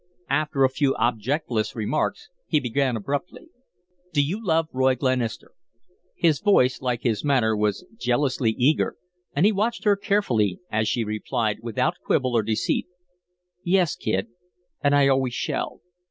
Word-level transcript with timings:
After 0.31 0.63
a 0.63 0.69
few 0.69 0.95
objectless 0.97 1.75
remarks, 1.75 2.29
he 2.47 2.59
began, 2.59 2.95
abruptly: 2.97 3.49
"Do 4.13 4.23
you 4.23 4.43
love 4.43 4.67
Roy 4.73 4.95
Glenister?" 4.95 5.51
His 6.15 6.39
voice, 6.39 6.81
like 6.81 7.03
his 7.03 7.23
manner, 7.23 7.55
was 7.55 7.85
jealously 7.99 8.49
eager, 8.57 8.95
and 9.35 9.45
he 9.45 9.51
watched 9.51 9.83
her 9.83 9.95
carefully 9.95 10.57
as 10.71 10.87
she 10.87 11.03
replied, 11.03 11.59
without 11.61 11.97
quibble 12.03 12.35
or 12.35 12.41
deceit: 12.41 12.87
"Yes, 13.63 13.95
Kid; 13.95 14.25
and 14.83 14.95
I 14.95 15.07
always 15.07 15.35
shall. 15.35 15.81